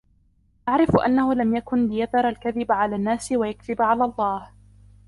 [0.69, 4.49] أَعْرِفُ أَنَّهُ لَمْ يَكُنْ لِيَذَرَ الْكَذِبَ عَلَى النَّاسِ وَيَكْذِبَ عَلَى اللَّهِ.